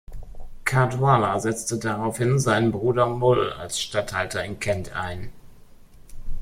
Caedwalla 0.65 1.39
setzte 1.39 1.77
daraufhin 1.77 2.39
seinen 2.39 2.71
Bruder 2.71 3.05
Mul 3.05 3.51
als 3.53 3.79
Statthalter 3.79 4.43
in 4.43 4.59
Kent 4.59 4.93
ein. 4.95 5.31